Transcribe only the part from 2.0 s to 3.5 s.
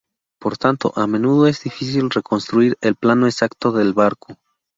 reconstruir el plano